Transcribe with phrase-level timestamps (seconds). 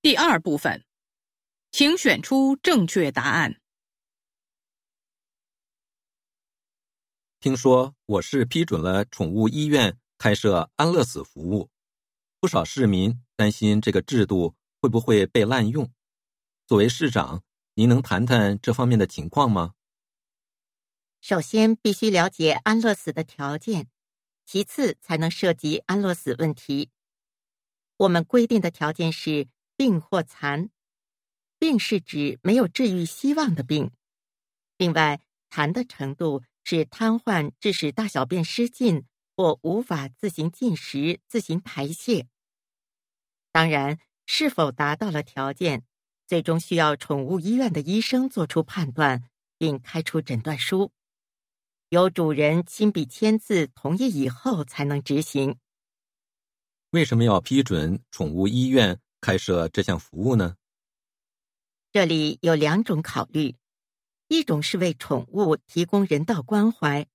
[0.00, 0.84] 第二部分，
[1.72, 3.60] 请选出正确答案。
[7.40, 11.68] 听说我市批准了宠物医院开设安乐死服务，
[12.38, 15.90] 不少市民担心这个制度会不会被滥用。
[16.68, 17.42] 作为市长，
[17.74, 19.74] 您能谈谈这方面的情况吗？
[21.20, 23.88] 首先，必须了解安乐死的条件，
[24.46, 26.90] 其次才能涉及安乐死问题。
[27.96, 29.48] 我们规定的条件是
[29.78, 30.68] 病或残，
[31.58, 33.90] 病是指没有治愈希望的病，
[34.76, 36.42] 另外残的程度。
[36.70, 42.26] 是瘫痪致使大小便失禁或无法自行进食、自行排泄。
[43.50, 45.86] 当然，是否达到了条件，
[46.26, 50.92] 最终需要宠物医院的医生做出判断，并开出诊断书，
[51.88, 55.56] 由主人亲笔签字同意以后才能执行。
[56.90, 60.56] 为什么要批准宠物医院开设这项服务呢？
[61.90, 63.56] 这里有两种考虑。
[64.28, 67.06] 一种是为宠物提供人道关怀，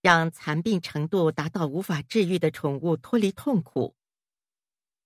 [0.00, 3.96] 让残病程度达到无法治愈的宠物脱离痛苦。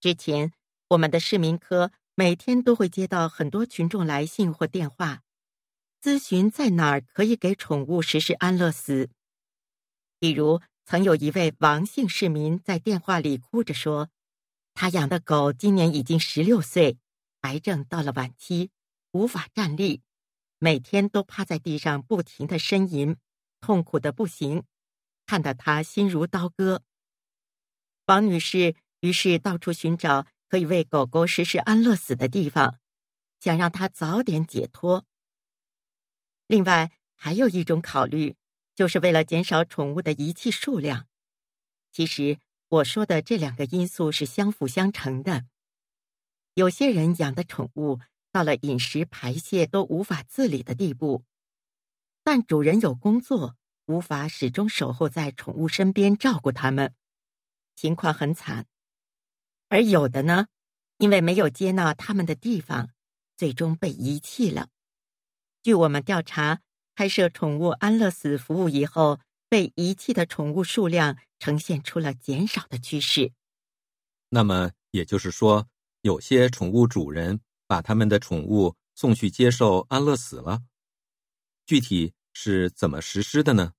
[0.00, 0.52] 之前，
[0.88, 5.22] 我们的市民科每天都会接到很多群众来信或电话，
[6.02, 9.08] 咨询在哪儿可以给宠物实施安乐死。
[10.18, 14.10] 比如，曾有一位王姓市民在电话里哭着说，
[14.80, 16.96] 他养的狗今年已经十六岁，
[17.42, 18.70] 癌症到了晚期，
[19.10, 20.00] 无法站立。
[20.58, 23.14] 每天都趴在地上不停的呻吟，
[23.60, 24.64] 痛苦的不行，
[25.26, 26.82] 看得他心如刀割。
[28.06, 32.78] 王女士于是到处寻找可以为狗狗实施安乐死的地方，
[33.38, 35.04] 想让它早点解脱。
[36.46, 38.34] 另外还有一种考虑，
[38.74, 41.06] 就是为了减少宠物的遗弃数量。
[41.92, 42.38] 其实
[42.70, 45.44] 我说的这两个因素是相辅相成的。
[46.54, 48.00] 有些人养的宠物。
[48.32, 51.24] 到了饮食排泄都无法自理的地步，
[52.22, 56.94] 但主人有工作，无法始终守候在宠物身边照顾它们，
[57.74, 58.66] 情况很惨。
[59.68, 60.46] 而有的呢，
[60.98, 62.90] 因为没有接纳他们的地方，
[63.36, 64.68] 最终被遗弃了。
[65.60, 66.60] 据我们调查，
[66.94, 69.18] 开设宠物安乐死服务以后，
[69.50, 73.32] 被遗弃的宠物数量呈现出了减少的趋势。
[74.30, 75.68] 那么也就是说，
[76.00, 77.42] 有些宠物主人。
[77.70, 80.64] 把他们的宠物送去接受安乐死了，
[81.66, 83.74] 具体是怎么实施的呢？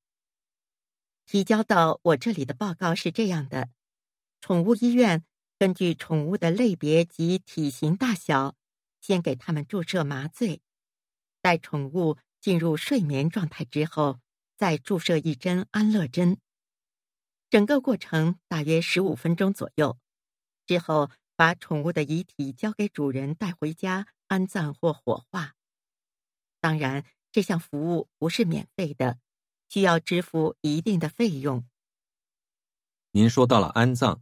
[1.26, 3.68] 提交到我这里的报告是这样的：
[4.40, 5.26] 宠物医院
[5.60, 8.56] 根据宠物的类别及体型大小，
[9.02, 10.62] 先给它们注射麻醉，
[11.42, 14.22] 待宠物进入睡眠状态之后，
[14.62, 16.38] 再注射一针安乐针。
[17.50, 19.98] 整个过程大约十五分钟左右，
[20.68, 21.10] 之后。
[21.34, 25.56] 把宠物的遗体交给主人带回家安葬或火化。
[26.60, 29.18] 当然，这项服务不是免费的，
[29.68, 31.66] 需要支付一定的费用。
[33.14, 34.22] 您说到了安葬，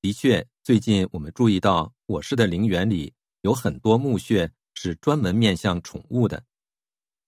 [0.00, 6.44] 的确，最近我们注意到我市的陵园里有很多墓穴是专门面向宠物的，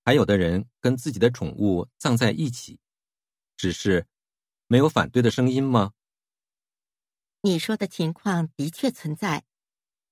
[0.05, 2.79] 还有的人跟自己的宠物葬在一起，
[3.57, 4.07] 只是
[4.67, 5.93] 没有反对的声音吗？
[7.41, 9.45] 你说的情况的确存在，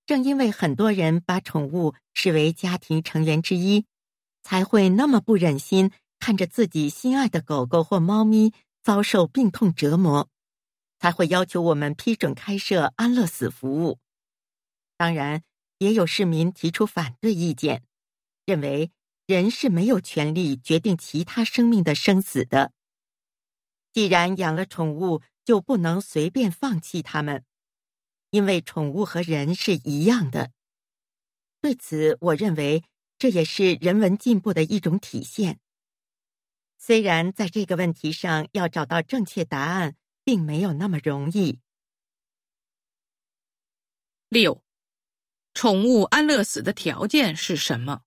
[0.06, 3.84] 正因为很多人把宠物视为家庭成员之一，
[4.42, 10.28] 才会那么不忍心看着自己心爱的狗狗或猫咪遭受病痛折磨，
[10.98, 13.98] 才会要求我们批准开设安乐死服务。
[14.96, 15.42] 当然，
[15.78, 17.82] 也有市民提出反对意见，
[18.46, 18.90] 认为
[19.32, 22.72] 人是没有权利决定其他生命的生死的。
[23.92, 27.44] 既然养了宠物，就不能随便放弃它们，
[28.30, 30.52] 因为宠物和人是一样的。
[31.60, 32.84] 对此，我认为
[33.18, 35.58] 这也是人文进步的一种体现。
[36.78, 41.60] 虽然在这个问题上要找到正确答案，并没有那么容易。
[44.28, 44.64] 六，
[45.54, 48.02] 宠物安乐死的条件是什么？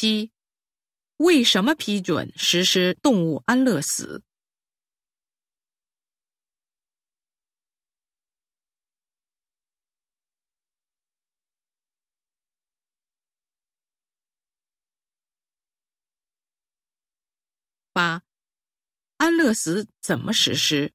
[0.00, 0.32] 七，
[1.18, 4.22] 为什么批准实施动物安乐死？
[17.92, 18.22] 八，
[19.18, 20.94] 安乐死怎么实施？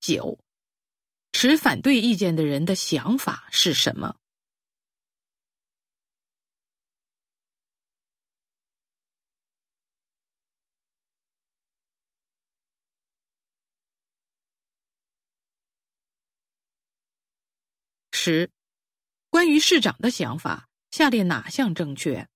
[0.00, 0.38] 九，
[1.32, 4.16] 持反对意见的人的想法是什么？
[18.12, 18.50] 十，
[19.30, 22.28] 关于市长的想法，下列哪项正确？